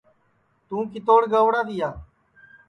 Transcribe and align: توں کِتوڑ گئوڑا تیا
توں 0.67 0.83
کِتوڑ 0.91 1.21
گئوڑا 1.33 1.61
تیا 1.67 1.89